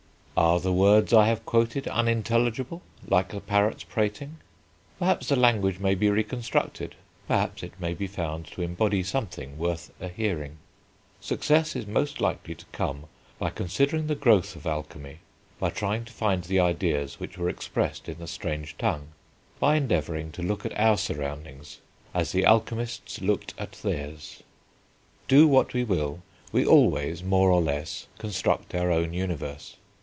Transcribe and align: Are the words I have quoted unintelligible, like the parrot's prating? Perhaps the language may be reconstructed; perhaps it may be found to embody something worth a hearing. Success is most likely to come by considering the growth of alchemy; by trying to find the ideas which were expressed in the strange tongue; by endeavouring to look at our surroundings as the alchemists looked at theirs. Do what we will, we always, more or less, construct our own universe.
Are 0.37 0.59
the 0.59 0.73
words 0.73 1.13
I 1.13 1.27
have 1.27 1.45
quoted 1.45 1.87
unintelligible, 1.87 2.81
like 3.07 3.29
the 3.29 3.39
parrot's 3.41 3.83
prating? 3.83 4.37
Perhaps 4.97 5.27
the 5.29 5.35
language 5.35 5.77
may 5.77 5.93
be 5.93 6.09
reconstructed; 6.09 6.95
perhaps 7.27 7.61
it 7.61 7.79
may 7.79 7.93
be 7.93 8.07
found 8.07 8.47
to 8.47 8.63
embody 8.63 9.03
something 9.03 9.55
worth 9.59 9.91
a 10.01 10.07
hearing. 10.07 10.57
Success 11.19 11.75
is 11.75 11.85
most 11.85 12.19
likely 12.19 12.55
to 12.55 12.65
come 12.71 13.03
by 13.37 13.51
considering 13.51 14.07
the 14.07 14.15
growth 14.15 14.55
of 14.55 14.65
alchemy; 14.65 15.19
by 15.59 15.69
trying 15.69 16.05
to 16.05 16.13
find 16.13 16.45
the 16.45 16.59
ideas 16.59 17.19
which 17.19 17.37
were 17.37 17.47
expressed 17.47 18.09
in 18.09 18.17
the 18.17 18.25
strange 18.27 18.75
tongue; 18.79 19.09
by 19.59 19.75
endeavouring 19.75 20.31
to 20.31 20.41
look 20.41 20.65
at 20.65 20.75
our 20.75 20.97
surroundings 20.97 21.77
as 22.15 22.31
the 22.31 22.45
alchemists 22.47 23.21
looked 23.21 23.53
at 23.59 23.73
theirs. 23.73 24.41
Do 25.27 25.47
what 25.47 25.75
we 25.75 25.83
will, 25.83 26.23
we 26.51 26.65
always, 26.65 27.21
more 27.23 27.51
or 27.51 27.61
less, 27.61 28.07
construct 28.17 28.73
our 28.73 28.91
own 28.91 29.13
universe. 29.13 29.75